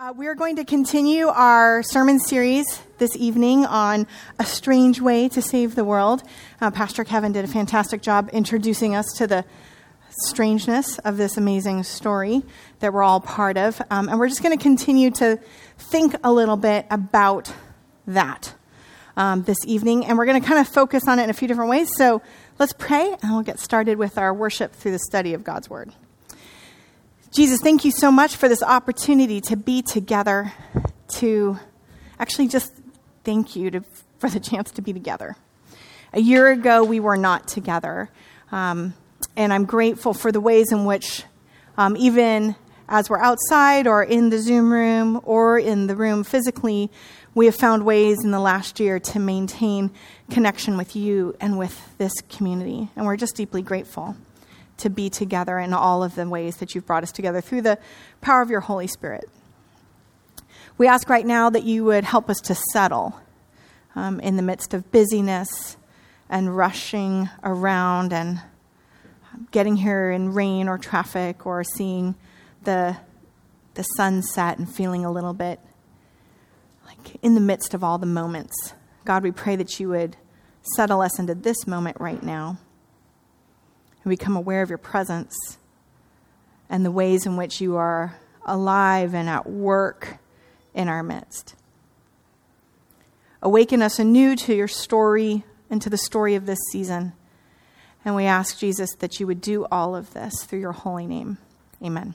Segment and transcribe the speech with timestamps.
[0.00, 2.64] Uh, we are going to continue our sermon series
[2.98, 4.06] this evening on
[4.38, 6.22] a strange way to save the world.
[6.60, 9.44] Uh, Pastor Kevin did a fantastic job introducing us to the
[10.08, 12.44] strangeness of this amazing story
[12.78, 13.82] that we're all part of.
[13.90, 15.40] Um, and we're just going to continue to
[15.78, 17.52] think a little bit about
[18.06, 18.54] that
[19.16, 20.06] um, this evening.
[20.06, 21.90] And we're going to kind of focus on it in a few different ways.
[21.96, 22.22] So
[22.60, 25.92] let's pray and we'll get started with our worship through the study of God's Word.
[27.30, 30.50] Jesus, thank you so much for this opportunity to be together,
[31.16, 31.58] to
[32.18, 32.72] actually just
[33.22, 33.84] thank you to,
[34.18, 35.36] for the chance to be together.
[36.14, 38.08] A year ago, we were not together.
[38.50, 38.94] Um,
[39.36, 41.24] and I'm grateful for the ways in which,
[41.76, 42.56] um, even
[42.88, 46.90] as we're outside or in the Zoom room or in the room physically,
[47.34, 49.90] we have found ways in the last year to maintain
[50.30, 52.88] connection with you and with this community.
[52.96, 54.16] And we're just deeply grateful
[54.78, 57.78] to be together in all of the ways that you've brought us together through the
[58.20, 59.28] power of your Holy Spirit.
[60.78, 63.20] We ask right now that you would help us to settle
[63.94, 65.76] um, in the midst of busyness
[66.28, 68.40] and rushing around and
[69.50, 72.14] getting here in rain or traffic or seeing
[72.64, 72.96] the,
[73.74, 75.60] the sunset and feeling a little bit
[76.86, 78.74] like in the midst of all the moments.
[79.04, 80.16] God, we pray that you would
[80.76, 82.58] settle us into this moment right now
[84.08, 85.58] and become aware of your presence
[86.70, 90.16] and the ways in which you are alive and at work
[90.72, 91.54] in our midst.
[93.42, 97.12] Awaken us anew to your story and to the story of this season.
[98.02, 101.36] And we ask, Jesus, that you would do all of this through your holy name.
[101.84, 102.14] Amen.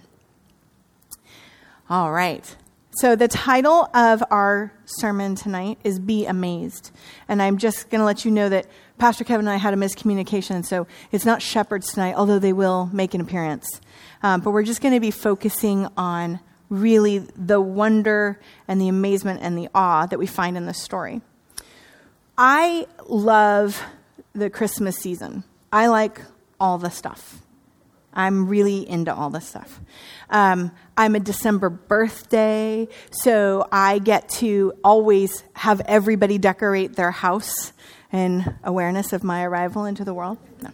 [1.89, 2.55] All right.
[2.97, 6.91] So, the title of our sermon tonight is Be Amazed.
[7.27, 8.67] And I'm just going to let you know that
[8.99, 12.91] Pastor Kevin and I had a miscommunication, so it's not shepherds tonight, although they will
[12.93, 13.81] make an appearance.
[14.21, 19.39] Um, but we're just going to be focusing on really the wonder and the amazement
[19.41, 21.21] and the awe that we find in this story.
[22.37, 23.81] I love
[24.33, 25.45] the Christmas season.
[25.71, 26.21] I like
[26.59, 27.42] all the stuff.
[28.13, 29.79] I'm really into all this stuff.
[30.29, 37.73] Um, I'm a December birthday, so I get to always have everybody decorate their house
[38.11, 40.37] in awareness of my arrival into the world.
[40.61, 40.69] No.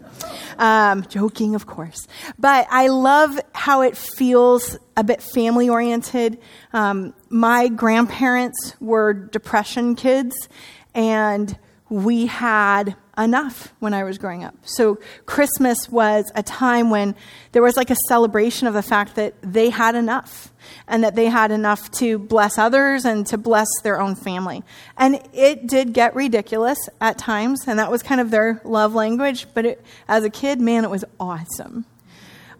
[0.58, 2.06] Um, joking, of course.
[2.38, 6.38] But I love how it feels a bit family oriented.
[6.74, 10.50] Um, my grandparents were depression kids,
[10.94, 11.58] and
[11.90, 14.56] we had enough when I was growing up.
[14.64, 17.16] So Christmas was a time when
[17.52, 20.54] there was like a celebration of the fact that they had enough
[20.88, 24.64] and that they had enough to bless others and to bless their own family.
[24.98, 29.48] And it did get ridiculous at times, and that was kind of their love language.
[29.54, 31.86] But it, as a kid, man, it was awesome.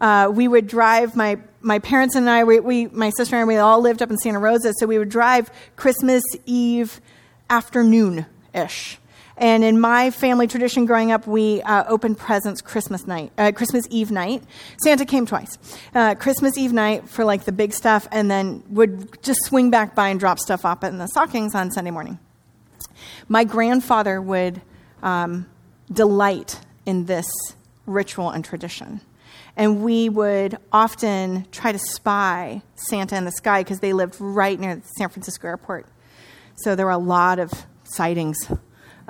[0.00, 3.44] Uh, we would drive my my parents and I, we, we, my sister and I,
[3.44, 7.02] we all lived up in Santa Rosa, so we would drive Christmas Eve
[7.50, 8.98] afternoon ish
[9.40, 13.86] and in my family tradition growing up, we uh, opened presents Christmas night, uh, Christmas
[13.88, 14.42] Eve night.
[14.82, 15.58] Santa came twice.
[15.94, 19.94] Uh, Christmas Eve night for like the big stuff, and then would just swing back
[19.94, 22.18] by and drop stuff off in the stockings on Sunday morning.
[23.28, 24.60] My grandfather would
[25.02, 25.46] um,
[25.90, 27.26] delight in this
[27.86, 29.00] ritual and tradition.
[29.56, 34.58] And we would often try to spy Santa in the sky because they lived right
[34.60, 35.86] near the San Francisco airport.
[36.56, 37.50] So there were a lot of
[37.84, 38.36] sightings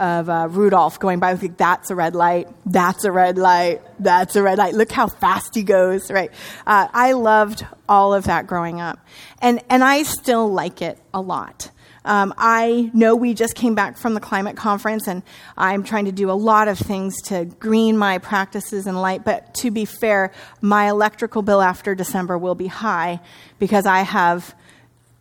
[0.01, 1.35] of uh, Rudolph going by.
[1.35, 2.49] Like, that's a red light.
[2.67, 3.83] That's a red light.
[4.01, 4.75] That's a red light.
[4.75, 6.11] Look how fast he goes.
[6.11, 6.33] Right.
[6.67, 8.99] Uh, I loved all of that growing up,
[9.41, 11.71] and and I still like it a lot.
[12.03, 15.23] Um, I know we just came back from the climate conference, and
[15.59, 19.23] I'm trying to do a lot of things to green my practices in light.
[19.23, 20.33] But to be fair,
[20.63, 23.21] my electrical bill after December will be high
[23.59, 24.55] because I have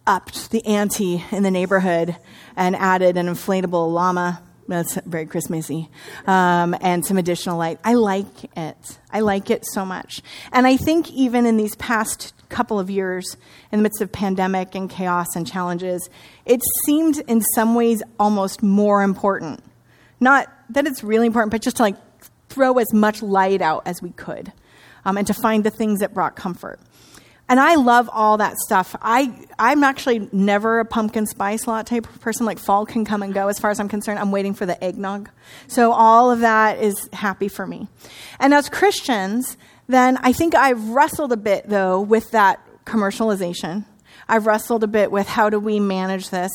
[0.07, 2.15] upped the ante in the neighborhood
[2.55, 5.89] and added an inflatable llama that's very Christmassy.
[6.27, 7.79] Um, and some additional light.
[7.83, 8.99] I like it.
[9.11, 10.21] I like it so much.
[10.51, 13.35] And I think even in these past couple of years,
[13.71, 16.09] in the midst of pandemic and chaos and challenges,
[16.45, 19.63] it seemed in some ways almost more important.
[20.19, 21.95] Not that it's really important, but just to like
[22.49, 24.51] throw as much light out as we could
[25.05, 26.79] um, and to find the things that brought comfort.
[27.49, 28.95] And I love all that stuff.
[29.01, 32.45] I, I'm actually never a pumpkin spice latte type of person.
[32.45, 34.19] Like fall can come and go as far as I'm concerned.
[34.19, 35.31] I'm waiting for the eggnog.
[35.67, 37.87] So all of that is happy for me.
[38.39, 39.57] And as Christians,
[39.87, 43.83] then I think I've wrestled a bit though with that commercialization.
[44.27, 46.51] I've wrestled a bit with how do we manage this.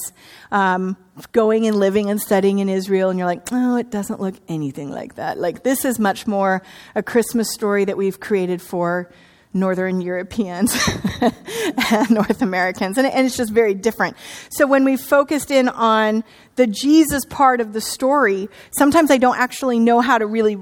[0.52, 0.96] Um,
[1.32, 4.92] going and living and studying in Israel, and you're like, oh, it doesn't look anything
[4.92, 5.38] like that.
[5.38, 6.62] Like, this is much more
[6.94, 9.10] a Christmas story that we've created for
[9.54, 10.76] Northern Europeans
[11.92, 12.98] and North Americans.
[12.98, 14.16] And, and it's just very different.
[14.50, 16.24] So when we focused in on
[16.56, 20.58] the Jesus part of the story, sometimes I don't actually know how to really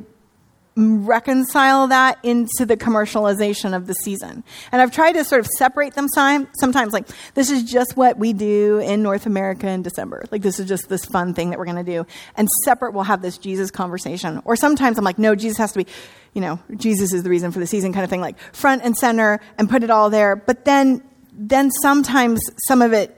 [0.74, 4.42] reconcile that into the commercialization of the season.
[4.70, 8.32] And I've tried to sort of separate them sometimes like this is just what we
[8.32, 10.24] do in North America in December.
[10.30, 12.06] Like this is just this fun thing that we're going to do.
[12.36, 14.40] And separate we'll have this Jesus conversation.
[14.44, 15.86] Or sometimes I'm like no, Jesus has to be,
[16.32, 18.96] you know, Jesus is the reason for the season kind of thing like front and
[18.96, 20.36] center and put it all there.
[20.36, 21.02] But then
[21.34, 23.16] then sometimes some of it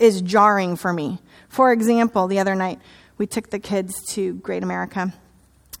[0.00, 1.20] is jarring for me.
[1.48, 2.80] For example, the other night
[3.16, 5.12] we took the kids to Great America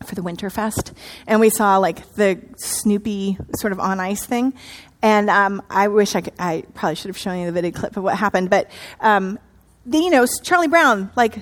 [0.04, 0.92] for the Winterfest,
[1.26, 4.54] and we saw like the Snoopy sort of on ice thing.
[5.02, 7.96] And um, I wish I could, I probably should have shown you the video clip
[7.96, 8.70] of what happened, but
[9.00, 9.38] um,
[9.86, 11.38] the, you know Charlie Brown like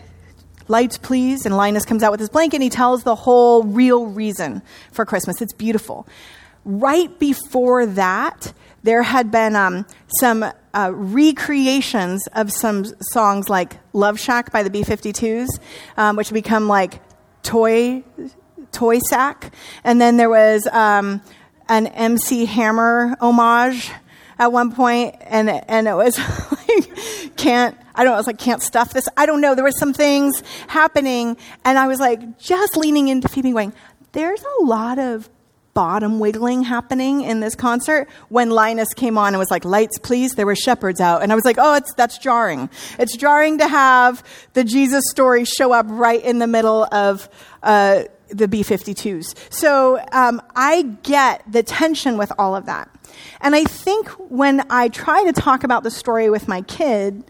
[0.69, 4.07] lights please, and Linus comes out with his blanket and he tells the whole real
[4.07, 4.63] reason
[4.93, 5.41] for Christmas.
[5.41, 6.07] It's beautiful.
[6.65, 8.53] Right before that,
[8.83, 9.87] there had been um,
[10.21, 10.45] some
[10.75, 15.49] uh, recreations of some songs like Love Shack by the B 52s,
[15.97, 17.01] um, which become like
[17.43, 18.05] toy
[18.73, 19.53] toy sack.
[19.85, 21.23] And then there was um,
[21.69, 23.91] an MC Hammer homage
[24.39, 26.19] at one point, and and it was
[26.69, 29.09] like can't I don't know, it was like can't stuff this.
[29.17, 29.55] I don't know.
[29.55, 33.73] There were some things happening, and I was like just leaning into Phoebe, going,
[34.13, 35.29] "There's a lot of."
[35.75, 40.33] Bottom wiggling happening in this concert when Linus came on and was like, "Lights, please."
[40.33, 42.69] There were shepherds out, and I was like, "Oh, it's that's jarring.
[42.99, 44.25] It's jarring to have
[44.55, 47.29] the Jesus story show up right in the middle of
[47.63, 49.35] uh, the B 52s.
[49.51, 52.89] So um, I get the tension with all of that.
[53.41, 57.25] And I think when I try to talk about the story with my kid,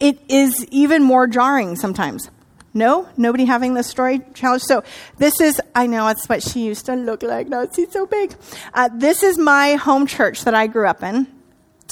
[0.00, 2.30] it is even more jarring sometimes.
[2.72, 3.08] No?
[3.16, 4.62] Nobody having this story challenge?
[4.62, 4.82] So
[5.18, 7.48] this is, I know it's what she used to look like.
[7.48, 8.34] Now she's so big.
[8.74, 11.28] Uh, this is my home church that I grew up in.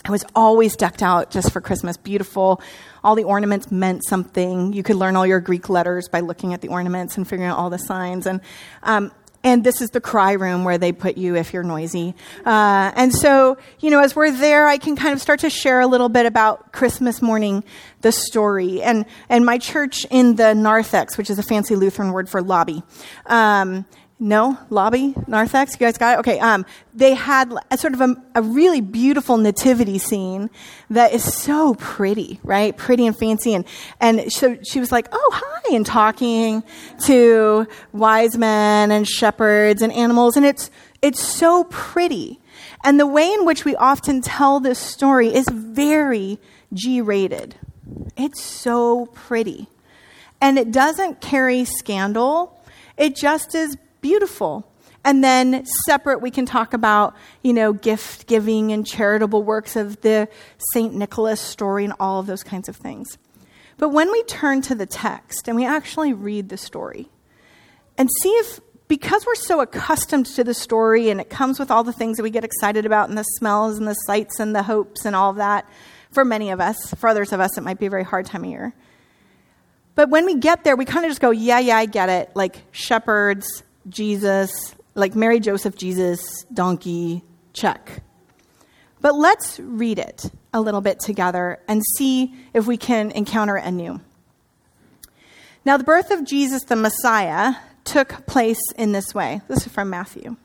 [0.05, 1.97] I was always decked out just for Christmas.
[1.97, 2.61] Beautiful
[3.05, 4.73] all the ornaments meant something.
[4.73, 7.59] You could learn all your Greek letters by looking at the ornaments and figuring out
[7.59, 8.27] all the signs.
[8.27, 8.41] And,
[8.83, 9.11] um,
[9.45, 12.15] and this is the cry room where they put you if you're noisy.
[12.47, 15.81] Uh, and so, you know, as we're there, I can kind of start to share
[15.81, 17.65] a little bit about Christmas morning,
[18.03, 18.83] the story.
[18.83, 22.85] And, and my church in the narthex, which is a fancy Lutheran word for lobby,
[23.27, 23.85] um,
[24.23, 25.73] no, lobby, narthex.
[25.73, 26.19] You guys got it?
[26.21, 26.39] Okay.
[26.39, 26.65] Um,
[26.95, 30.49] they had a sort of a, a, really beautiful nativity scene
[30.91, 32.77] that is so pretty, right?
[32.77, 33.53] Pretty and fancy.
[33.53, 33.65] And,
[33.99, 36.63] and so she was like, oh, hi, and talking
[37.07, 40.37] to wise men and shepherds and animals.
[40.37, 40.71] And it's,
[41.03, 42.39] it's so pretty.
[42.85, 46.39] And the way in which we often tell this story is very
[46.73, 47.57] G rated.
[48.17, 49.67] It's so pretty.
[50.41, 52.61] And it doesn't carry scandal.
[52.97, 54.69] It just is beautiful.
[55.05, 60.01] And then separate, we can talk about, you know, gift giving and charitable works of
[60.03, 60.29] the
[60.75, 60.95] St.
[60.95, 63.19] Nicholas story and all of those kinds of things.
[63.79, 67.09] But when we turn to the text and we actually read the story
[67.99, 71.83] and see if, because we're so accustomed to the story and it comes with all
[71.83, 74.63] the things that we get excited about and the smells and the sights and the
[74.63, 75.69] hopes and all of that,
[76.13, 78.45] for many of us, for others of us, it might be a very hard time
[78.45, 78.73] of year.
[79.95, 82.31] But when we get there, we kind of just go, yeah, yeah, I get it.
[82.35, 88.03] Like shepherds, Jesus, like Mary, Joseph, Jesus, donkey, check.
[89.01, 93.65] But let's read it a little bit together and see if we can encounter it
[93.65, 94.01] anew.
[95.65, 97.55] Now, the birth of Jesus the Messiah
[97.85, 99.41] took place in this way.
[99.49, 100.37] This is from Matthew.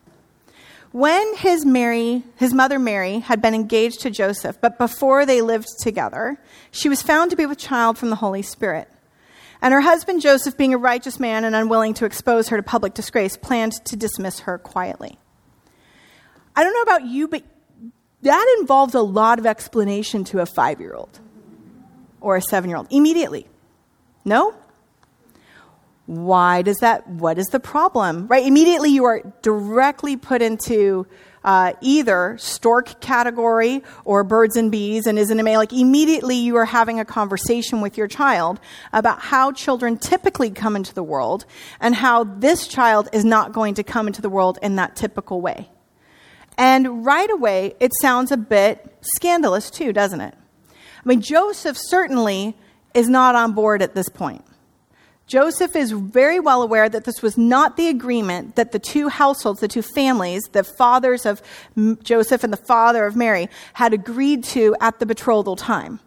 [0.92, 5.68] When his Mary, his mother Mary, had been engaged to Joseph, but before they lived
[5.82, 6.40] together,
[6.72, 8.90] she was found to be with child from the Holy Spirit.
[9.62, 12.94] And her husband Joseph, being a righteous man and unwilling to expose her to public
[12.94, 15.18] disgrace, planned to dismiss her quietly.
[16.56, 17.44] I don't know about you, but
[18.22, 21.20] that involves a lot of explanation to a five year old
[22.22, 23.48] or a seven year old immediately.
[24.26, 24.54] No?
[26.08, 27.08] Why does that?
[27.08, 28.28] What is the problem?
[28.28, 28.46] Right?
[28.46, 31.06] Immediately you are directly put into
[31.48, 35.60] uh, either stork category or birds and bees and isn't it male?
[35.60, 38.60] like immediately you are having a conversation with your child
[38.92, 41.46] about how children typically come into the world
[41.80, 45.40] and how this child is not going to come into the world in that typical
[45.40, 45.70] way.
[46.58, 50.36] And right away, it sounds a bit scandalous too, doesn't it?
[50.74, 52.58] I mean, Joseph certainly
[52.94, 54.44] is not on board at this point.
[55.28, 59.60] Joseph is very well aware that this was not the agreement that the two households,
[59.60, 61.42] the two families, the fathers of
[62.02, 66.00] Joseph and the father of Mary, had agreed to at the betrothal time.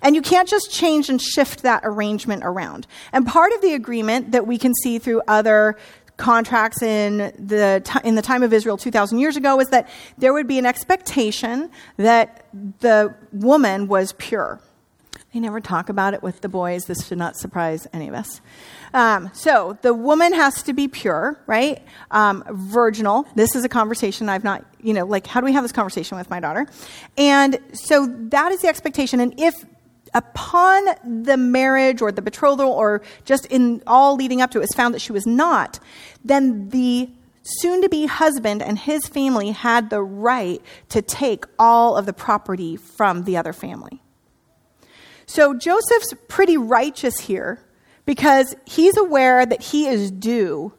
[0.00, 2.86] And you can't just change and shift that arrangement around.
[3.12, 5.76] And part of the agreement that we can see through other
[6.16, 10.32] contracts in the, t- in the time of Israel 2,000 years ago was that there
[10.32, 12.46] would be an expectation that
[12.80, 14.60] the woman was pure.
[15.38, 16.86] They never talk about it with the boys.
[16.86, 18.40] This should not surprise any of us.
[18.92, 21.80] Um, so the woman has to be pure, right?
[22.10, 23.24] Um, virginal.
[23.36, 26.18] This is a conversation I've not, you know, like, how do we have this conversation
[26.18, 26.66] with my daughter?
[27.16, 29.20] And so that is the expectation.
[29.20, 29.54] And if
[30.12, 30.86] upon
[31.22, 34.92] the marriage or the betrothal or just in all leading up to it was found
[34.92, 35.78] that she was not,
[36.24, 37.08] then the
[37.44, 42.12] soon to be husband and his family had the right to take all of the
[42.12, 44.02] property from the other family.
[45.28, 47.60] So Joseph's pretty righteous here
[48.06, 50.72] because he's aware that he is due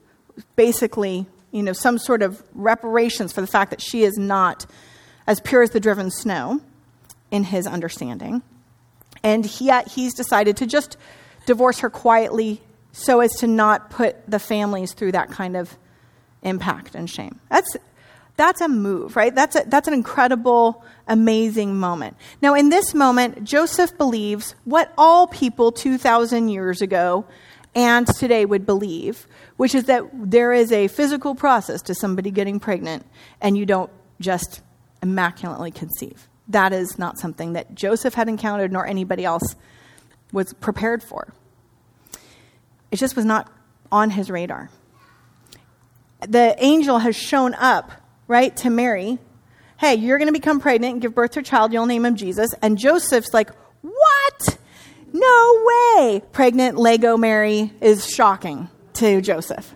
[0.55, 4.65] basically, you know, some sort of reparations for the fact that she is not
[5.27, 6.61] as pure as the driven snow
[7.29, 8.41] in his understanding.
[9.21, 10.97] And he, he's decided to just
[11.45, 12.59] divorce her quietly
[12.91, 15.77] so as to not put the families through that kind of
[16.41, 17.39] impact and shame.
[17.49, 17.77] That's,
[18.39, 19.33] that's a move, right?
[19.35, 22.17] That's, a, that's an incredible, amazing moment.
[22.41, 27.25] Now, in this moment, Joseph believes what all people 2,000 years ago
[27.75, 29.27] and today would believe,
[29.57, 33.05] which is that there is a physical process to somebody getting pregnant
[33.41, 34.61] and you don't just
[35.03, 39.55] immaculately conceive that is not something that Joseph had encountered nor anybody else
[40.33, 41.33] was prepared for.
[42.91, 43.51] It just was not
[43.91, 44.69] on his radar.
[46.27, 47.91] The angel has shown up,
[48.29, 49.17] right, to Mary.
[49.77, 51.73] Hey, you're going to become pregnant and give birth to a child.
[51.73, 52.51] You'll name him Jesus.
[52.61, 53.49] And Joseph's like,
[53.81, 54.57] What?
[55.11, 56.21] No way.
[56.31, 59.75] Pregnant Lego Mary is shocking to Joseph.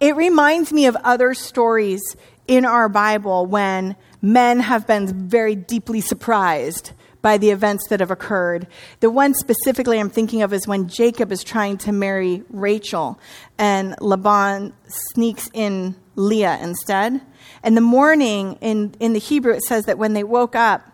[0.00, 2.02] It reminds me of other stories
[2.48, 6.90] in our Bible when men have been very deeply surprised
[7.22, 8.66] by the events that have occurred.
[9.00, 13.18] The one specifically I'm thinking of is when Jacob is trying to marry Rachel
[13.56, 17.22] and Laban sneaks in Leah instead.
[17.64, 20.88] And the morning in, in the Hebrew, it says that when they woke up,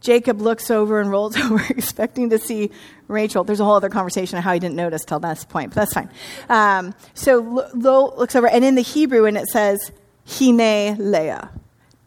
[0.00, 2.70] Jacob looks over and rolls over, expecting to see
[3.06, 3.44] Rachel.
[3.44, 5.92] There's a whole other conversation of how he didn't notice till this point, but that's
[5.92, 6.10] fine.
[6.48, 9.92] Um, so Lo looks over, and in the Hebrew, and it says,
[10.26, 11.50] Hine Leah.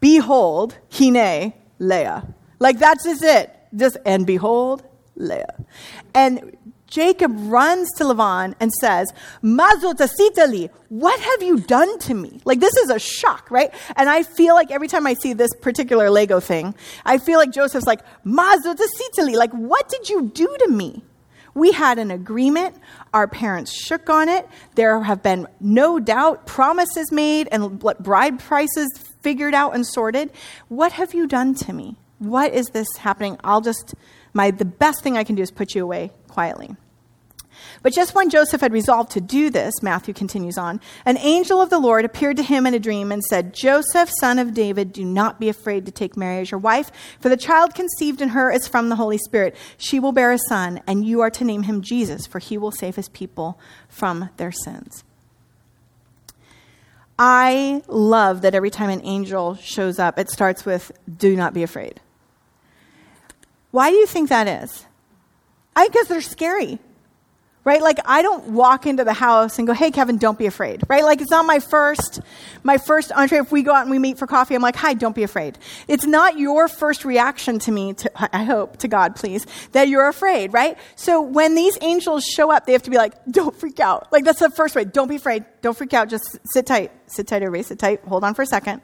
[0.00, 2.34] Behold, Hine, Leah.
[2.58, 3.54] Like that's just it.
[3.74, 4.82] Just, and behold,
[5.14, 5.54] Leah.
[6.14, 6.56] And
[6.88, 12.40] Jacob runs to Laban and says, Mazo tasitali, what have you done to me?
[12.44, 13.72] Like, this is a shock, right?
[13.96, 17.52] And I feel like every time I see this particular Lego thing, I feel like
[17.52, 21.02] Joseph's like, tasitali, like, what did you do to me?
[21.54, 22.76] We had an agreement.
[23.12, 24.48] Our parents shook on it.
[24.76, 28.88] There have been no doubt promises made and bride prices
[29.22, 30.30] figured out and sorted.
[30.68, 31.96] What have you done to me?
[32.18, 33.38] What is this happening?
[33.44, 33.94] I'll just,
[34.38, 36.76] my, the best thing I can do is put you away quietly.
[37.82, 41.70] But just when Joseph had resolved to do this, Matthew continues on, an angel of
[41.70, 45.04] the Lord appeared to him in a dream and said, Joseph, son of David, do
[45.04, 48.48] not be afraid to take Mary as your wife, for the child conceived in her
[48.52, 49.56] is from the Holy Spirit.
[49.76, 52.70] She will bear a son, and you are to name him Jesus, for he will
[52.70, 55.02] save his people from their sins.
[57.18, 61.64] I love that every time an angel shows up, it starts with, do not be
[61.64, 62.00] afraid.
[63.70, 64.86] Why do you think that is?
[65.76, 66.78] I think because they're scary
[67.68, 67.82] right?
[67.82, 71.04] Like I don't walk into the house and go, "Hey, Kevin, don't be afraid," right?
[71.04, 72.20] Like it's not my first,
[72.62, 73.38] my first entree.
[73.38, 75.58] If we go out and we meet for coffee, I'm like, "Hi, don't be afraid."
[75.86, 77.92] It's not your first reaction to me.
[77.92, 80.78] To, I hope to God, please, that you're afraid, right?
[80.96, 84.24] So when these angels show up, they have to be like, "Don't freak out." Like
[84.24, 84.84] that's the first way.
[84.86, 85.44] Don't be afraid.
[85.60, 86.08] Don't freak out.
[86.08, 86.90] Just sit tight.
[87.06, 87.64] Sit tight, everybody.
[87.64, 88.00] Sit tight.
[88.08, 88.80] Hold on for a second.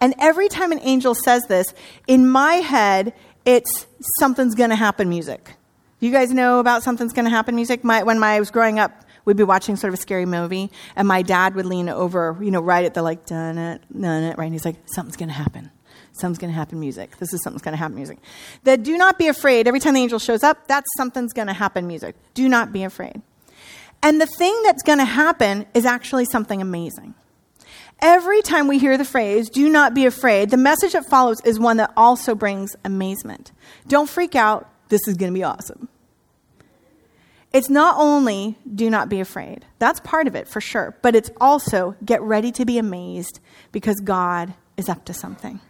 [0.00, 1.74] And every time an angel says this,
[2.06, 3.14] in my head,
[3.48, 3.86] it's
[4.18, 5.54] something's going to happen music.
[6.00, 7.82] You guys know about Something's Gonna Happen music?
[7.82, 8.92] My, when my, I was growing up,
[9.24, 12.50] we'd be watching sort of a scary movie, and my dad would lean over, you
[12.50, 14.44] know, right at the like, dun it, dun it, right?
[14.44, 15.70] And he's like, something's gonna happen.
[16.12, 17.16] Something's gonna happen music.
[17.16, 18.18] This is something's gonna happen music.
[18.64, 21.86] The do not be afraid, every time the angel shows up, that's something's gonna happen
[21.86, 22.16] music.
[22.34, 23.22] Do not be afraid.
[24.02, 27.14] And the thing that's gonna happen is actually something amazing.
[28.00, 31.58] Every time we hear the phrase, do not be afraid, the message that follows is
[31.58, 33.50] one that also brings amazement.
[33.88, 35.88] Don't freak out, this is going to be awesome.
[37.52, 41.30] It's not only do not be afraid, that's part of it for sure, but it's
[41.40, 43.40] also get ready to be amazed
[43.72, 45.60] because God is up to something.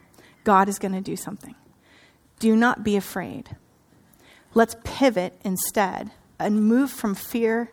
[0.44, 1.54] God is going to do something.
[2.40, 3.56] Do not be afraid.
[4.54, 7.70] Let's pivot instead and move from fear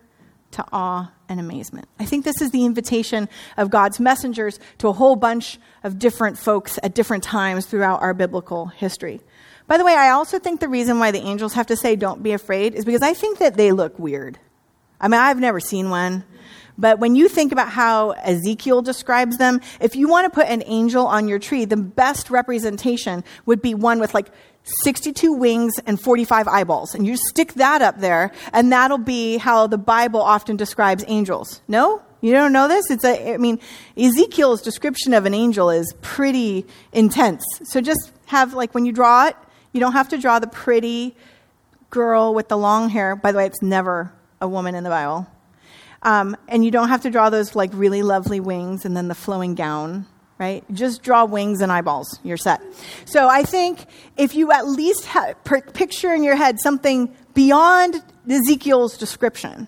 [0.51, 1.88] to awe and amazement.
[2.00, 6.38] I think this is the invitation of God's messengers to a whole bunch of different
[6.38, 9.22] folks at different times throughout our biblical history.
[9.67, 12.22] By the way, I also think the reason why the angels have to say, don't
[12.22, 14.38] be afraid, is because I think that they look weird.
[15.01, 16.24] I mean, I've never seen one,
[16.77, 20.63] But when you think about how Ezekiel describes them, if you want to put an
[20.65, 24.29] angel on your tree, the best representation would be one with like
[24.84, 26.96] 62 wings and 45 eyeballs.
[26.96, 31.62] And you stick that up there, and that'll be how the Bible often describes angels.
[31.67, 32.01] No?
[32.22, 32.89] You don't know this?
[32.89, 33.60] It's a, I mean,
[33.96, 37.44] Ezekiel's description of an angel is pretty intense.
[37.65, 39.36] So just have, like, when you draw it,
[39.72, 41.15] you don't have to draw the pretty
[41.91, 43.15] girl with the long hair.
[43.15, 45.27] By the way, it's never a woman in the Bible.
[46.05, 49.15] Um, and you don't have to draw those, like, really lovely wings and then the
[49.15, 50.05] flowing gown
[50.38, 50.63] right?
[50.74, 52.19] Just draw wings and eyeballs.
[52.24, 52.62] You're set.
[53.05, 53.85] So I think
[54.17, 59.67] if you at least ha- picture in your head something beyond Ezekiel's description,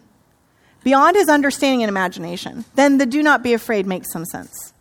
[0.83, 4.73] beyond his understanding and imagination, then the do not be afraid makes some sense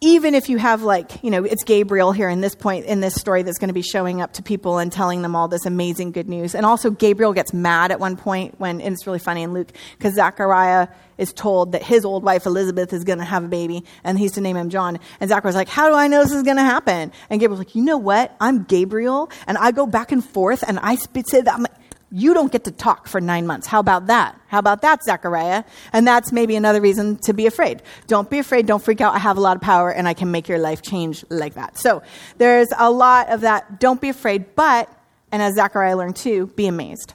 [0.00, 3.14] even if you have like you know it's gabriel here in this point in this
[3.14, 6.12] story that's going to be showing up to people and telling them all this amazing
[6.12, 6.54] good news.
[6.54, 9.72] And also gabriel gets mad at one point when and it's really funny in luke
[9.96, 13.84] because zachariah is told that his old wife elizabeth is going to have a baby
[14.04, 14.98] and he's to name him john.
[15.20, 17.12] And zachariah's like how do i know this is going to happen?
[17.30, 18.36] And gabriel's like you know what?
[18.40, 21.66] I'm gabriel and i go back and forth and i say that I'm,
[22.10, 23.66] you don't get to talk for nine months.
[23.66, 24.40] How about that?
[24.48, 25.64] How about that, Zechariah?
[25.92, 27.82] And that's maybe another reason to be afraid.
[28.06, 28.66] Don't be afraid.
[28.66, 29.14] Don't freak out.
[29.14, 31.78] I have a lot of power and I can make your life change like that.
[31.78, 32.02] So
[32.38, 33.80] there's a lot of that.
[33.80, 34.88] Don't be afraid, but,
[35.32, 37.14] and as Zechariah learned too, be amazed.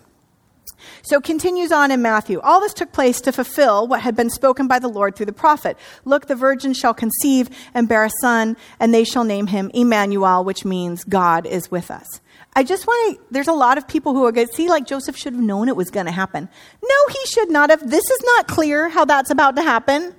[1.04, 2.40] So continues on in Matthew.
[2.40, 5.34] All this took place to fulfill what had been spoken by the Lord through the
[5.34, 5.78] prophet.
[6.06, 10.44] Look, the virgin shall conceive and bear a son, and they shall name him Emmanuel,
[10.44, 12.08] which means God is with us.
[12.54, 14.86] I just want to, there's a lot of people who are going to see like
[14.86, 16.50] Joseph should have known it was going to happen.
[16.84, 17.90] No, he should not have.
[17.90, 20.14] This is not clear how that's about to happen.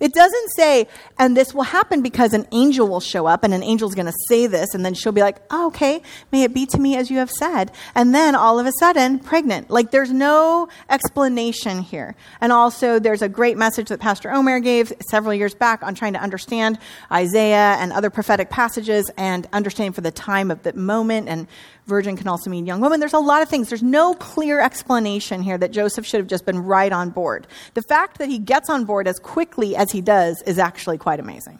[0.00, 0.86] It doesn't say,
[1.18, 4.14] and this will happen because an angel will show up and an angel's going to
[4.28, 7.10] say this, and then she'll be like, oh, okay, may it be to me as
[7.10, 7.70] you have said.
[7.94, 9.70] And then all of a sudden, pregnant.
[9.70, 12.16] Like there's no explanation here.
[12.40, 16.14] And also, there's a great message that Pastor Omer gave several years back on trying
[16.14, 16.78] to understand
[17.10, 21.46] Isaiah and other prophetic passages and understanding for the time of the moment and
[21.86, 23.00] virgin can also mean young woman.
[23.00, 23.68] There's a lot of things.
[23.68, 27.46] There's no clear explanation here that Joseph should have just been right on board.
[27.74, 31.20] The fact that he gets on board as quickly as he does is actually quite
[31.20, 31.58] amazing.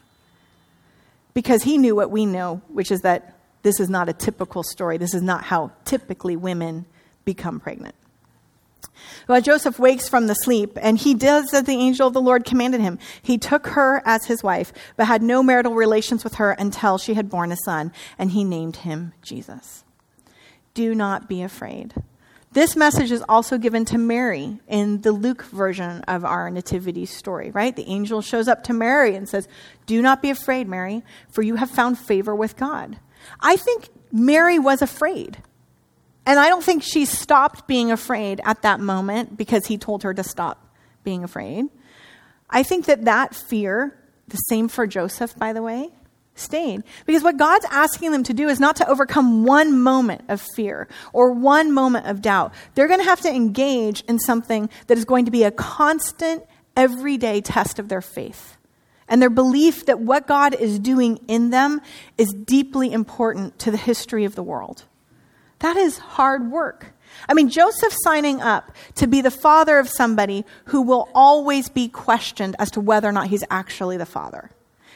[1.34, 4.98] Because he knew what we know, which is that this is not a typical story.
[4.98, 6.86] This is not how typically women
[7.24, 7.94] become pregnant.
[9.26, 12.44] Well, Joseph wakes from the sleep, and he does as the angel of the Lord
[12.44, 12.98] commanded him.
[13.22, 17.14] He took her as his wife, but had no marital relations with her until she
[17.14, 19.83] had borne a son, and he named him Jesus
[20.74, 21.94] do not be afraid.
[22.52, 27.50] This message is also given to Mary in the Luke version of our nativity story,
[27.50, 27.74] right?
[27.74, 29.48] The angel shows up to Mary and says,
[29.86, 32.98] Do not be afraid, Mary, for you have found favor with God.
[33.40, 35.38] I think Mary was afraid.
[36.26, 40.14] And I don't think she stopped being afraid at that moment because he told her
[40.14, 41.66] to stop being afraid.
[42.48, 45.90] I think that that fear, the same for Joseph, by the way,
[46.34, 46.82] stayed.
[47.06, 50.88] Because what God's asking them to do is not to overcome one moment of fear
[51.12, 52.52] or one moment of doubt.
[52.74, 56.44] They're going to have to engage in something that is going to be a constant,
[56.76, 58.56] everyday test of their faith.
[59.06, 61.80] And their belief that what God is doing in them
[62.16, 64.84] is deeply important to the history of the world.
[65.60, 66.94] That is hard work.
[67.28, 71.88] I mean, Joseph signing up to be the father of somebody who will always be
[71.88, 74.50] questioned as to whether or not he's actually the father.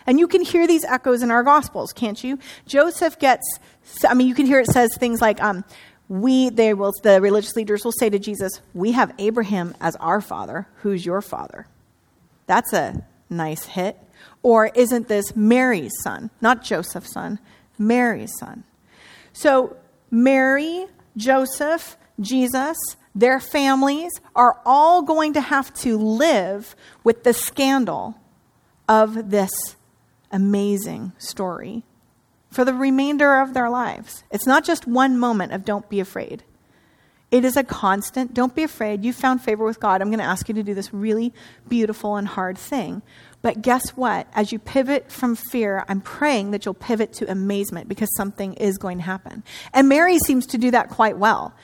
[0.07, 2.39] And you can hear these echoes in our Gospels, can't you?
[2.67, 3.47] Joseph gets,
[4.07, 5.65] I mean, you can hear it says things like, um,
[6.09, 10.21] we, they will, the religious leaders will say to Jesus, We have Abraham as our
[10.21, 10.67] father.
[10.77, 11.67] Who's your father?
[12.47, 13.99] That's a nice hit.
[14.43, 16.31] Or isn't this Mary's son?
[16.41, 17.39] Not Joseph's son,
[17.79, 18.65] Mary's son.
[19.33, 19.77] So,
[20.11, 22.77] Mary, Joseph, Jesus,
[23.15, 28.17] their families are all going to have to live with the scandal
[28.89, 29.51] of this
[30.31, 31.85] amazing story
[32.51, 34.25] for the remainder of their lives.
[34.31, 36.45] It's not just one moment of don't be afraid.
[37.31, 39.05] It is a constant, don't be afraid.
[39.05, 40.01] You found favor with God.
[40.01, 41.35] I'm going to ask you to do this really
[41.69, 43.03] beautiful and hard thing.
[43.43, 44.27] But guess what?
[44.35, 48.79] As you pivot from fear, I'm praying that you'll pivot to amazement because something is
[48.79, 49.45] going to happen.
[49.75, 51.55] And Mary seems to do that quite well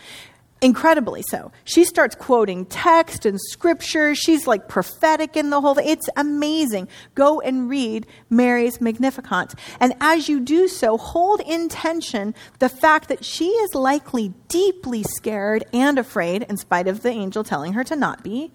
[0.64, 1.52] incredibly so.
[1.64, 4.14] She starts quoting text and scripture.
[4.14, 5.86] She's like prophetic in the whole thing.
[5.86, 6.88] It's amazing.
[7.14, 9.54] Go and read Mary's Magnificat.
[9.78, 15.02] And as you do so, hold in tension the fact that she is likely deeply
[15.02, 18.50] scared and afraid, in spite of the angel telling her to not be,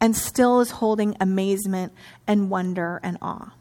[0.00, 1.92] and still is holding amazement
[2.26, 3.52] and wonder and awe.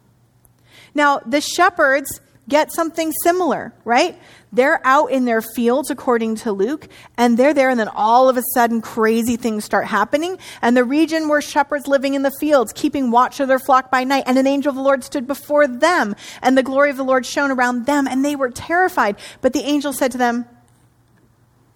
[0.95, 4.19] Now, the shepherds get something similar, right?
[4.51, 8.35] They're out in their fields, according to Luke, and they're there, and then all of
[8.35, 10.38] a sudden, crazy things start happening.
[10.62, 14.03] And the region where shepherds living in the fields, keeping watch of their flock by
[14.03, 17.03] night, and an angel of the Lord stood before them, and the glory of the
[17.03, 19.15] Lord shone around them, and they were terrified.
[19.41, 20.45] But the angel said to them,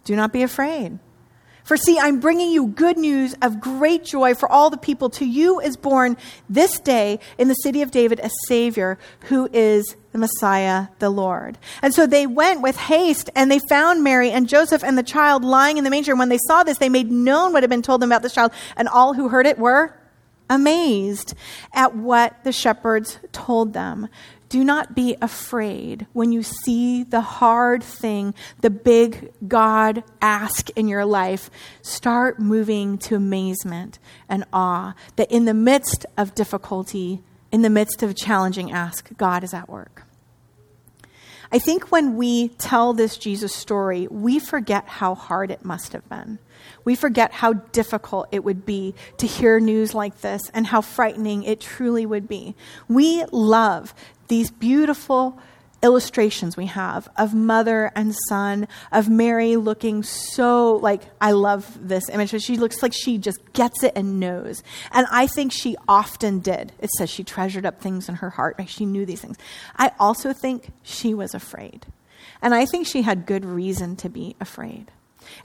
[0.04, 1.00] Do not be afraid.
[1.64, 5.10] For see, I'm bringing you good news of great joy for all the people.
[5.12, 6.18] To you is born
[6.50, 11.58] this day in the city of David a Savior who is the Messiah, the Lord.
[11.82, 15.46] And so they went with haste and they found Mary and Joseph and the child
[15.46, 16.12] lying in the manger.
[16.12, 18.34] And when they saw this, they made known what had been told them about this
[18.34, 18.52] child.
[18.76, 19.98] And all who heard it were
[20.50, 21.34] amazed
[21.74, 24.10] at what the shepherds told them.
[24.54, 30.88] Do not be afraid when you see the hard thing, the big God ask in
[30.88, 31.50] your life.
[31.82, 33.98] Start moving to amazement
[34.30, 39.10] and awe that in the midst of difficulty, in the midst of a challenging ask,
[39.18, 40.04] God is at work.
[41.52, 46.08] I think when we tell this Jesus story, we forget how hard it must have
[46.10, 46.38] been.
[46.84, 51.44] We forget how difficult it would be to hear news like this and how frightening
[51.44, 52.56] it truly would be.
[52.88, 53.94] We love
[54.28, 55.40] these beautiful
[55.84, 62.10] illustrations we have of mother and son, of Mary looking so like, I love this
[62.10, 62.42] image.
[62.42, 64.64] She looks like she just gets it and knows.
[64.92, 66.72] And I think she often did.
[66.80, 68.60] It says she treasured up things in her heart.
[68.68, 69.38] She knew these things.
[69.76, 71.86] I also think she was afraid.
[72.42, 74.92] And I think she had good reason to be afraid.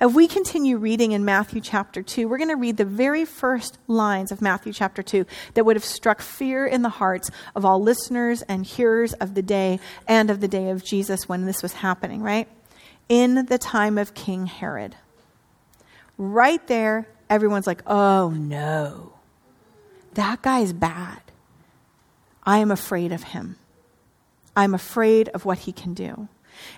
[0.00, 3.78] If we continue reading in Matthew chapter 2, we're going to read the very first
[3.86, 7.80] lines of Matthew chapter 2 that would have struck fear in the hearts of all
[7.82, 11.74] listeners and hearers of the day and of the day of Jesus when this was
[11.74, 12.48] happening, right?
[13.08, 14.94] In the time of King Herod.
[16.16, 19.12] Right there, everyone's like, oh no,
[20.14, 21.20] that guy's bad.
[22.44, 23.56] I am afraid of him.
[24.56, 26.28] I'm afraid of what he can do.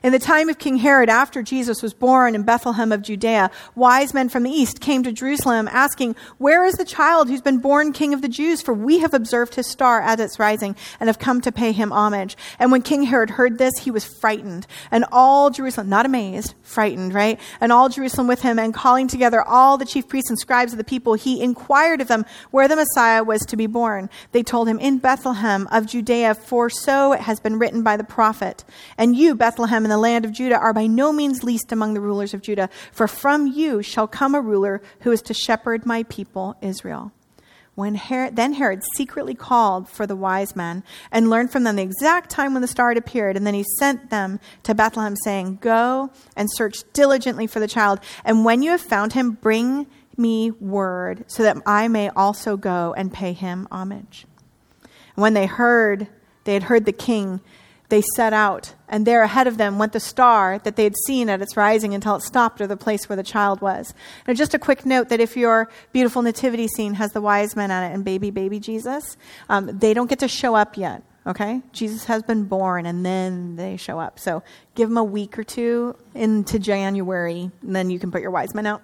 [0.02, 4.14] In the time of King Herod, after Jesus was born in Bethlehem of Judea, wise
[4.14, 7.92] men from the east came to Jerusalem asking, Where is the child who's been born
[7.92, 8.62] king of the Jews?
[8.62, 11.92] For we have observed his star at its rising and have come to pay him
[11.92, 12.36] homage.
[12.58, 14.66] And when King Herod heard this, he was frightened.
[14.90, 17.38] And all Jerusalem, not amazed, frightened, right?
[17.60, 20.78] And all Jerusalem with him, and calling together all the chief priests and scribes of
[20.78, 24.10] the people, he inquired of them where the Messiah was to be born.
[24.32, 28.04] They told him, In Bethlehem of Judea, for so it has been written by the
[28.04, 28.64] prophet.
[28.98, 31.94] And you, Bethlehem, Bethlehem in the land of Judah are by no means least among
[31.94, 35.86] the rulers of Judah, for from you shall come a ruler who is to shepherd
[35.86, 37.12] my people Israel.
[37.76, 41.84] When Herod, then Herod secretly called for the wise men and learned from them the
[41.84, 45.58] exact time when the star had appeared, and then he sent them to Bethlehem, saying,
[45.60, 50.50] Go and search diligently for the child, and when you have found him, bring me
[50.50, 54.26] word, so that I may also go and pay him homage.
[55.14, 56.08] And when they heard,
[56.42, 57.40] they had heard the king
[57.90, 61.28] they set out, and there ahead of them went the star that they had seen
[61.28, 63.94] at its rising until it stopped at the place where the child was.
[64.26, 67.70] Now, just a quick note that if your beautiful nativity scene has the wise men
[67.70, 69.16] on it and baby, baby Jesus,
[69.48, 71.02] um, they don't get to show up yet.
[71.26, 71.60] Okay?
[71.72, 74.18] Jesus has been born and then they show up.
[74.18, 74.42] So
[74.74, 78.54] give them a week or two into January, and then you can put your wise
[78.54, 78.82] men out.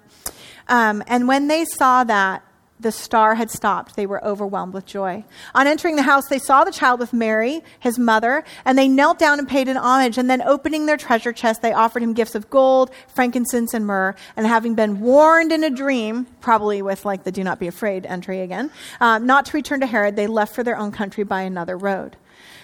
[0.67, 2.43] Um, and when they saw that,
[2.79, 5.23] the star had stopped, they were overwhelmed with joy.
[5.55, 9.17] On entering the house, they saw the child with Mary, his mother, and they knelt
[9.17, 10.17] down and paid him homage.
[10.17, 14.15] And then, opening their treasure chest, they offered him gifts of gold, frankincense, and myrrh.
[14.35, 18.05] And having been warned in a dream, probably with like the do not be afraid
[18.05, 18.69] entry again,
[19.01, 22.15] uh, not to return to Herod, they left for their own country by another road.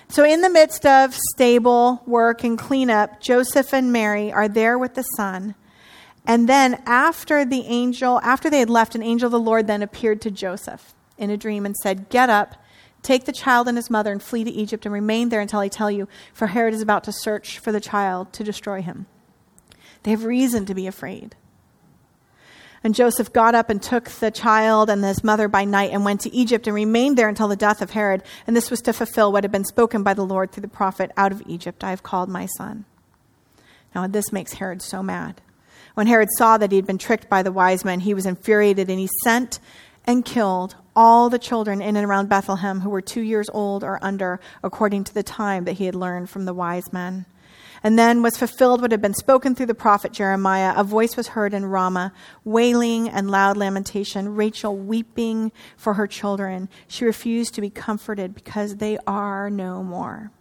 [0.09, 4.93] So, in the midst of stable work and cleanup, Joseph and Mary are there with
[4.93, 5.55] the son.
[6.25, 9.81] And then after the angel, after they had left, an angel of the Lord then
[9.81, 12.55] appeared to Joseph in a dream and said, Get up,
[13.01, 15.67] take the child and his mother, and flee to Egypt and remain there until I
[15.67, 19.05] tell you, for Herod is about to search for the child to destroy him.
[20.03, 21.35] They have reason to be afraid.
[22.85, 26.19] And Joseph got up and took the child and his mother by night and went
[26.21, 28.23] to Egypt and remained there until the death of Herod.
[28.45, 31.11] And this was to fulfill what had been spoken by the Lord through the prophet
[31.15, 32.83] Out of Egypt I have called my son.
[33.95, 35.41] Now, this makes Herod so mad.
[35.93, 38.89] When Herod saw that he had been tricked by the wise men, he was infuriated
[38.89, 39.59] and he sent
[40.05, 43.99] and killed all the children in and around Bethlehem who were two years old or
[44.01, 47.25] under, according to the time that he had learned from the wise men.
[47.85, 50.73] And then was fulfilled what had been spoken through the prophet Jeremiah.
[50.77, 52.13] A voice was heard in Ramah,
[52.45, 56.69] wailing and loud lamentation, Rachel weeping for her children.
[56.87, 60.31] She refused to be comforted because they are no more.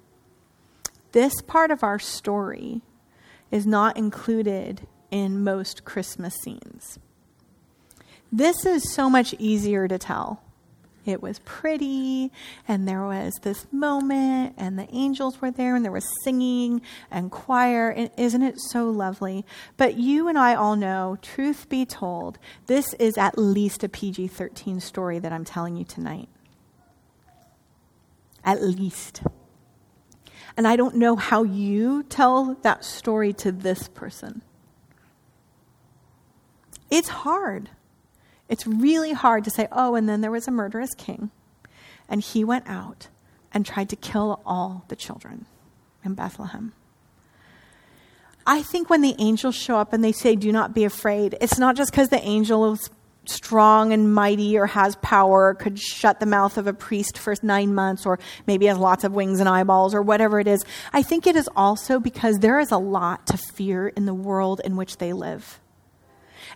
[1.11, 2.81] This part of our story
[3.51, 6.99] is not included in most Christmas scenes.
[8.33, 10.43] This is so much easier to tell.
[11.05, 12.31] It was pretty
[12.67, 17.31] and there was this moment and the angels were there and there was singing and
[17.31, 19.45] choir and isn't it so lovely?
[19.77, 24.81] But you and i all know truth be told this is at least a pg-13
[24.81, 26.29] story that i'm telling you tonight.
[28.45, 29.23] At least.
[30.57, 34.43] And i don't know how you tell that story to this person
[36.93, 37.71] it's hard
[38.53, 41.31] it's really hard to say, oh, and then there was a murderous king,
[42.07, 43.09] and he went out
[43.51, 45.47] and tried to kill all the children
[46.05, 46.75] in Bethlehem.
[48.47, 51.59] I think when the angels show up and they say, do not be afraid, it's
[51.59, 52.91] not just because the angel is
[53.25, 57.75] strong and mighty or has power, could shut the mouth of a priest for nine
[57.75, 60.63] months, or maybe has lots of wings and eyeballs, or whatever it is.
[60.93, 64.61] I think it is also because there is a lot to fear in the world
[64.63, 65.59] in which they live.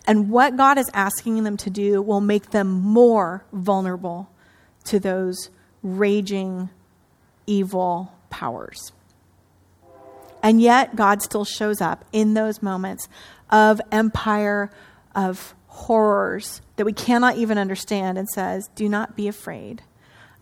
[0.05, 4.29] And what God is asking them to do will make them more vulnerable
[4.85, 5.49] to those
[5.83, 6.69] raging
[7.45, 8.91] evil powers.
[10.43, 13.07] And yet, God still shows up in those moments
[13.49, 14.69] of empire,
[15.15, 19.81] of horrors that we cannot even understand, and says, Do not be afraid.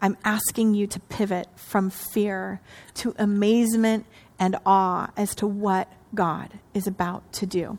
[0.02, 2.62] I'm asking you to pivot from fear
[2.96, 4.06] to amazement
[4.38, 7.78] and awe as to what God is about to do.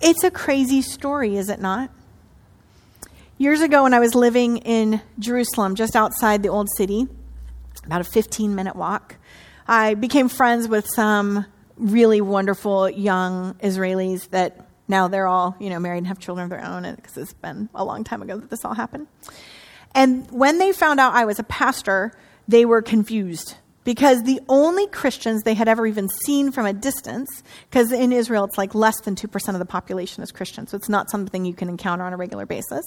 [0.00, 1.90] It's a crazy story, is it not?
[3.38, 7.06] Years ago, when I was living in Jerusalem, just outside the Old City,
[7.84, 9.16] about a 15 minute walk,
[9.66, 15.80] I became friends with some really wonderful young Israelis that now they're all, you know,
[15.80, 18.50] married and have children of their own because it's been a long time ago that
[18.50, 19.06] this all happened.
[19.94, 22.12] And when they found out I was a pastor,
[22.46, 27.28] they were confused because the only Christians they had ever even seen from a distance,
[27.70, 30.88] because in Israel it's like less than 2% of the population is Christian, so it's
[30.88, 32.84] not something you can encounter on a regular basis.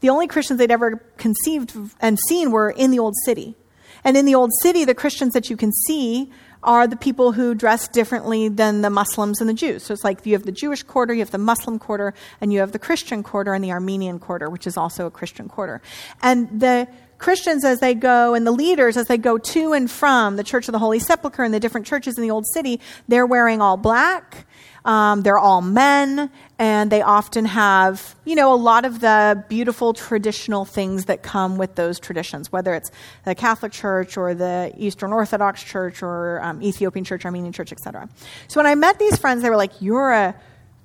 [0.00, 3.56] The only Christians they'd ever conceived and seen were in the Old City.
[4.04, 6.30] And in the Old City, the Christians that you can see
[6.62, 9.84] are the people who dress differently than the Muslims and the Jews.
[9.84, 12.60] So it's like you have the Jewish quarter, you have the Muslim quarter, and you
[12.60, 15.80] have the Christian quarter and the Armenian quarter, which is also a Christian quarter.
[16.22, 16.88] And the
[17.20, 20.68] Christians, as they go, and the leaders, as they go to and from the Church
[20.68, 23.76] of the Holy Sepulchre and the different churches in the Old City, they're wearing all
[23.76, 24.46] black.
[24.86, 29.92] Um, they're all men, and they often have, you know, a lot of the beautiful
[29.92, 32.90] traditional things that come with those traditions, whether it's
[33.26, 38.08] the Catholic Church or the Eastern Orthodox Church or um, Ethiopian Church, Armenian Church, etc.
[38.48, 40.34] So when I met these friends, they were like, "You're a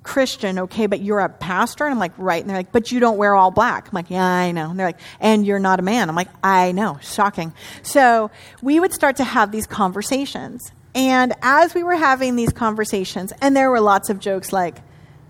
[0.06, 1.84] Christian, okay, but you're a pastor?
[1.84, 2.40] And I'm like, right.
[2.40, 3.88] And they're like, but you don't wear all black.
[3.88, 4.70] I'm like, yeah, I know.
[4.70, 6.08] And they're like, and you're not a man.
[6.08, 6.98] I'm like, I know.
[7.02, 7.52] Shocking.
[7.82, 8.30] So
[8.62, 10.72] we would start to have these conversations.
[10.94, 14.76] And as we were having these conversations, and there were lots of jokes like,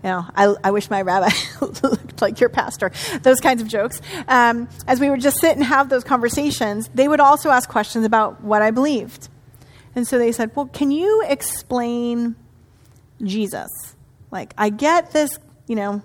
[0.03, 2.91] you know, I, I wish my rabbi looked like your pastor,
[3.23, 3.99] those kinds of jokes.
[4.27, 8.05] Um, as we would just sit and have those conversations, they would also ask questions
[8.05, 9.27] about what I believed.
[9.95, 12.35] And so they said, well, can you explain
[13.23, 13.96] Jesus?
[14.31, 16.01] Like, I get this, you know,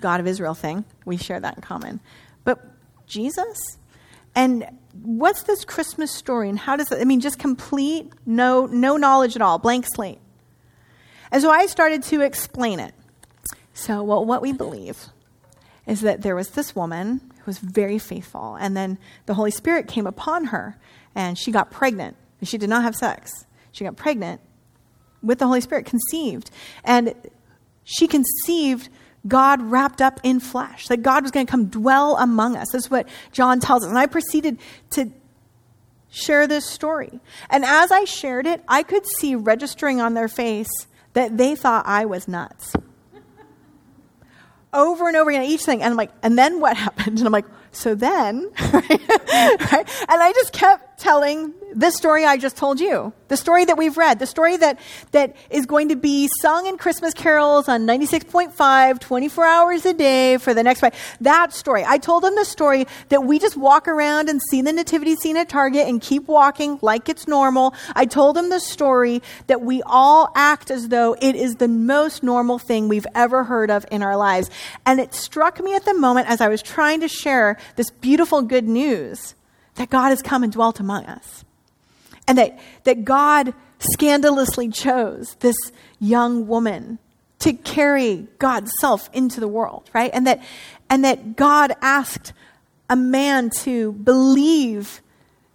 [0.00, 0.84] God of Israel thing.
[1.04, 2.00] We share that in common.
[2.44, 2.58] But
[3.06, 3.78] Jesus?
[4.34, 4.66] And
[5.02, 6.48] what's this Christmas story?
[6.48, 10.18] And how does it, I mean, just complete, no, no knowledge at all, blank slate.
[11.30, 12.94] And so I started to explain it.
[13.74, 15.06] So, well, what we believe
[15.86, 19.86] is that there was this woman who was very faithful, and then the Holy Spirit
[19.86, 20.78] came upon her,
[21.14, 22.16] and she got pregnant.
[22.42, 23.46] She did not have sex.
[23.72, 24.40] She got pregnant
[25.22, 26.50] with the Holy Spirit, conceived.
[26.84, 27.14] And
[27.86, 28.88] she conceived
[29.26, 32.70] God wrapped up in flesh, that God was going to come dwell among us.
[32.72, 33.88] This is what John tells us.
[33.88, 34.58] And I proceeded
[34.90, 35.10] to
[36.10, 37.20] share this story.
[37.48, 40.68] And as I shared it, I could see registering on their face
[41.14, 42.74] that they thought I was nuts.
[44.72, 45.82] over and over again, each thing.
[45.82, 47.18] And I'm like, and then what happened?
[47.18, 50.06] And I'm like, so then, right?
[50.08, 53.98] And I just kept telling this story I just told you, the story that we've
[53.98, 54.80] read, the story that,
[55.12, 60.38] that is going to be sung in Christmas carols on 96.5, 24 hours a day
[60.38, 60.94] for the next five.
[61.20, 61.84] That story.
[61.86, 65.36] I told them the story that we just walk around and see the nativity scene
[65.36, 67.74] at Target and keep walking like it's normal.
[67.94, 72.22] I told them the story that we all act as though it is the most
[72.22, 74.48] normal thing we've ever heard of in our lives.
[74.86, 78.40] And it struck me at the moment as I was trying to share this beautiful
[78.40, 79.34] good news
[79.74, 81.44] that God has come and dwelt among us
[82.26, 85.56] and that, that God scandalously chose this
[86.00, 86.98] young woman
[87.40, 90.10] to carry God's self into the world, right?
[90.14, 90.42] And that,
[90.88, 92.32] and that God asked
[92.88, 95.02] a man to believe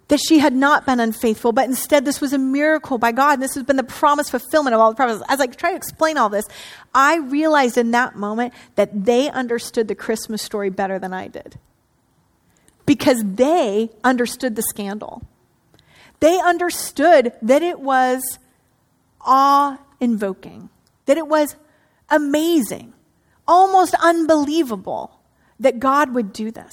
[0.08, 3.34] that she had not been unfaithful, but instead this was a miracle by God.
[3.34, 5.22] And this has been the promise fulfillment of all the promises.
[5.28, 6.46] As I try to explain all this,
[6.94, 11.58] I realized in that moment that they understood the Christmas story better than I did.
[12.86, 15.22] because they understood the scandal.
[16.22, 18.22] They understood that it was
[19.20, 20.70] awe invoking,
[21.06, 21.56] that it was
[22.08, 22.92] amazing,
[23.48, 25.18] almost unbelievable
[25.58, 26.72] that God would do this.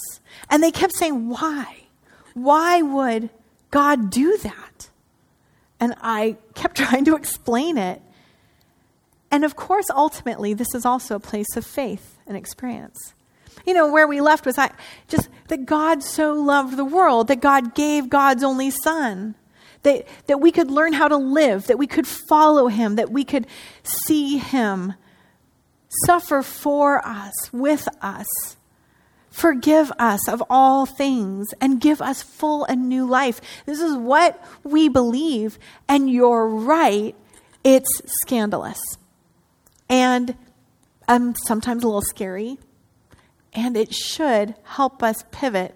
[0.51, 1.87] And they kept saying, Why?
[2.35, 3.31] Why would
[3.71, 4.91] God do that?
[5.79, 8.03] And I kept trying to explain it.
[9.31, 13.15] And of course, ultimately, this is also a place of faith and experience.
[13.65, 14.69] You know, where we left was I,
[15.07, 19.35] just that God so loved the world, that God gave God's only Son,
[19.83, 23.23] that, that we could learn how to live, that we could follow Him, that we
[23.23, 23.47] could
[23.83, 24.93] see Him
[26.05, 28.27] suffer for us, with us,
[29.31, 33.41] forgive us of all things, and give us full and new life.
[33.65, 37.15] This is what we believe, and you're right,
[37.63, 37.89] it's
[38.21, 38.79] scandalous.
[39.89, 40.35] And
[41.07, 42.57] um, sometimes a little scary,
[43.53, 45.75] and it should help us pivot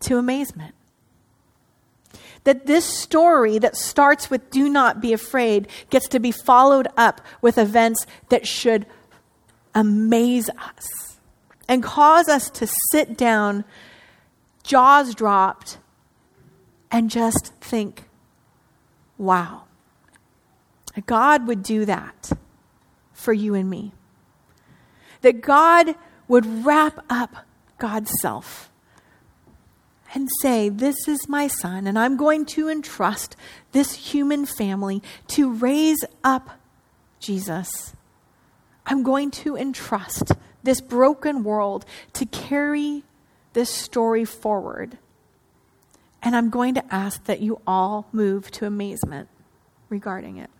[0.00, 0.74] to amazement.
[2.48, 7.20] That this story that starts with do not be afraid gets to be followed up
[7.42, 8.86] with events that should
[9.74, 11.18] amaze us
[11.68, 13.66] and cause us to sit down,
[14.62, 15.76] jaws dropped,
[16.90, 18.04] and just think,
[19.18, 19.64] wow,
[21.04, 22.30] God would do that
[23.12, 23.92] for you and me.
[25.20, 25.96] That God
[26.28, 27.44] would wrap up
[27.76, 28.70] God's self
[30.14, 33.36] and say, This is my son, and I'm going to entrust
[33.72, 36.50] this human family to raise up
[37.20, 37.94] Jesus.
[38.86, 43.04] I'm going to entrust this broken world to carry
[43.52, 44.98] this story forward.
[46.22, 49.28] And I'm going to ask that you all move to amazement
[49.88, 50.50] regarding it.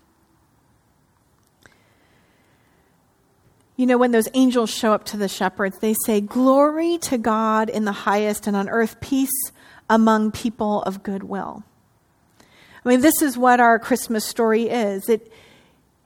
[3.79, 7.71] You know, when those angels show up to the shepherds, they say, Glory to God
[7.71, 9.53] in the highest, and on earth peace
[9.88, 11.62] among people of goodwill.
[12.85, 15.09] I mean, this is what our Christmas story is.
[15.09, 15.33] It,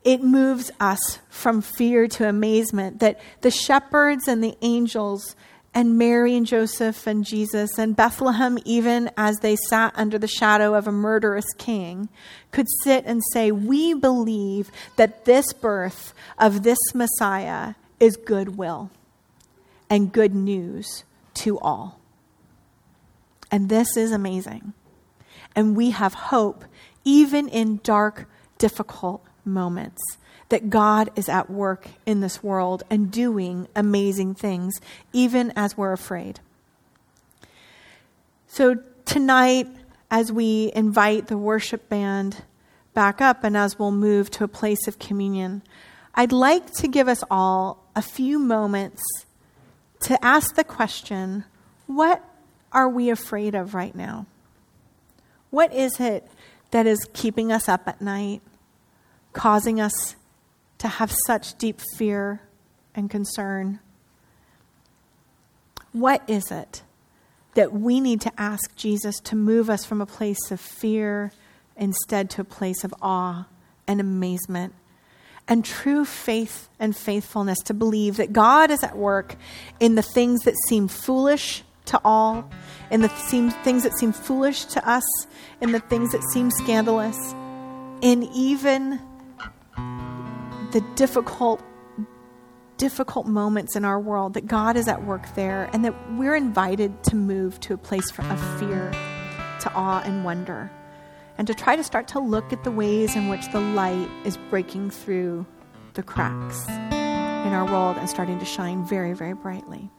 [0.05, 5.35] it moves us from fear to amazement that the shepherds and the angels
[5.75, 10.75] and Mary and Joseph and Jesus and Bethlehem, even as they sat under the shadow
[10.75, 12.09] of a murderous king,
[12.51, 18.91] could sit and say, We believe that this birth of this Messiah is goodwill
[19.89, 21.05] and good news
[21.35, 22.01] to all.
[23.51, 24.75] And this is amazing.
[25.57, 26.65] And we have hope
[27.05, 30.01] even in dark, difficult moments
[30.49, 34.75] that God is at work in this world and doing amazing things,
[35.13, 36.41] even as we're afraid.
[38.49, 38.77] So,
[39.07, 39.67] tonight,
[40.11, 42.43] as we invite the worship band
[42.93, 45.63] back up and as we'll move to a place of communion,
[46.15, 49.03] I'd like to give us all a few moments
[50.01, 51.45] to ask the question
[51.87, 52.23] what
[52.73, 54.27] are we afraid of right now?
[55.51, 56.29] What is it
[56.71, 58.43] that is keeping us up at night,
[59.33, 60.16] causing us
[60.79, 62.40] to have such deep fear
[62.95, 63.81] and concern?
[65.92, 66.83] What is it
[67.55, 71.33] that we need to ask Jesus to move us from a place of fear
[71.77, 73.47] instead to a place of awe
[73.87, 74.75] and amazement
[75.49, 79.37] and true faith and faithfulness to believe that God is at work
[79.81, 82.49] in the things that seem foolish to all,
[82.90, 85.03] in the things that seem foolish to us,
[85.61, 87.35] in the things that seem scandalous,
[88.01, 89.01] in even
[90.73, 91.63] the difficult
[92.79, 97.05] difficult moments in our world that God is at work there and that we're invited
[97.05, 98.91] to move to a place of fear
[99.61, 100.71] to awe and wonder
[101.39, 104.37] and to try to start to look at the ways in which the light is
[104.51, 105.47] breaking through
[105.95, 109.91] the cracks in our world and starting to shine very very brightly.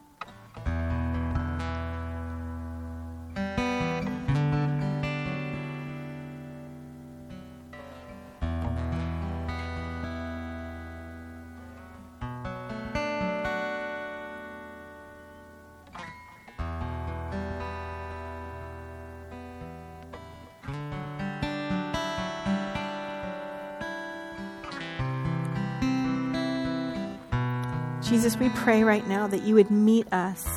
[28.23, 30.47] Jesus, we pray right now that you would meet us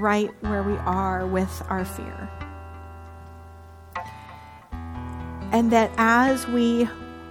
[0.00, 2.30] right where we are with our fear.
[5.50, 6.84] And that as we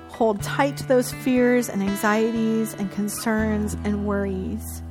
[0.10, 4.84] hold tight to those fears and anxieties and concerns and worries,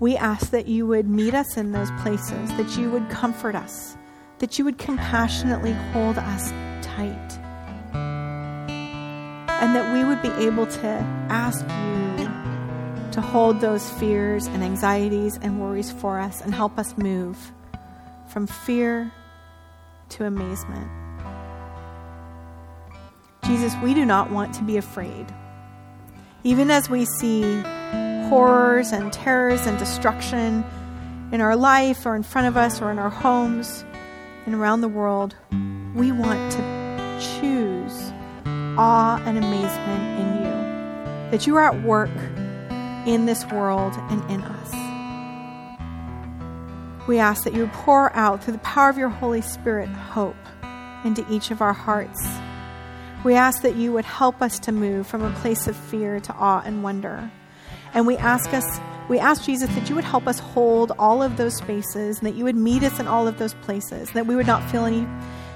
[0.00, 3.96] we ask that you would meet us in those places, that you would comfort us,
[4.40, 6.50] that you would compassionately hold us
[6.82, 7.38] tight,
[9.62, 10.88] and that we would be able to
[11.30, 12.43] ask you
[13.14, 17.52] to hold those fears and anxieties and worries for us and help us move
[18.26, 19.12] from fear
[20.08, 20.90] to amazement.
[23.44, 25.26] Jesus, we do not want to be afraid.
[26.42, 27.60] Even as we see
[28.28, 30.64] horrors and terrors and destruction
[31.30, 33.84] in our life or in front of us or in our homes
[34.44, 35.36] and around the world,
[35.94, 36.58] we want to
[37.20, 38.12] choose
[38.76, 41.30] awe and amazement in you.
[41.30, 42.10] That you are at work
[43.06, 44.72] in this world and in us.
[47.06, 50.36] We ask that you pour out through the power of your Holy Spirit hope
[51.04, 52.26] into each of our hearts
[53.24, 56.34] we ask that you would help us to move from a place of fear to
[56.34, 57.30] awe and wonder.
[57.94, 61.36] And we ask us we ask Jesus that you would help us hold all of
[61.36, 64.34] those spaces and that you would meet us in all of those places, that we
[64.34, 65.06] would not feel any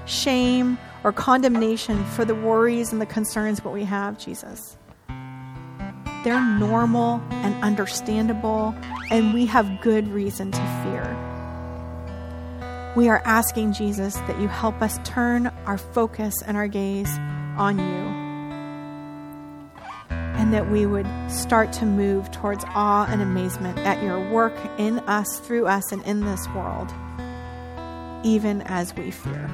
[0.05, 4.77] shame or condemnation for the worries and the concerns that we have, Jesus.
[6.23, 8.75] They're normal and understandable,
[9.09, 11.25] and we have good reason to fear.
[12.97, 17.11] We are asking, Jesus, that you help us turn our focus and our gaze
[17.57, 18.09] on you.
[20.09, 24.99] And that we would start to move towards awe and amazement at your work in
[24.99, 26.91] us, through us, and in this world,
[28.25, 29.49] even as we fear.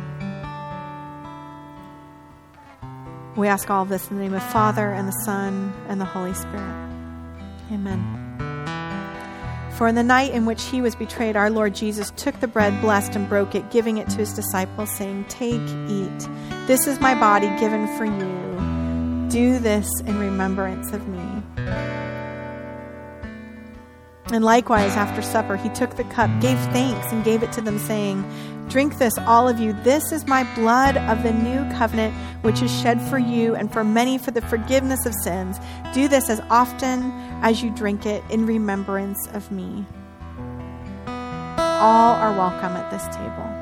[3.36, 6.06] We ask all of this in the name of Father, and the Son, and the
[6.06, 6.86] Holy Spirit.
[7.72, 8.22] Amen.
[9.78, 12.80] For in the night in which he was betrayed, our Lord Jesus took the bread,
[12.80, 15.60] blessed, and broke it, giving it to his disciples, saying, Take,
[15.90, 16.30] eat.
[16.66, 19.30] This is my body given for you.
[19.30, 21.44] Do this in remembrance of me.
[24.32, 27.78] And likewise, after supper, he took the cup, gave thanks, and gave it to them,
[27.78, 28.24] saying,
[28.76, 29.72] Drink this, all of you.
[29.72, 33.86] This is my blood of the new covenant, which is shed for you and for
[33.86, 35.62] many for the forgiveness of sins.
[35.94, 39.86] Do this as often as you drink it in remembrance of me.
[41.08, 43.55] All are welcome at this table.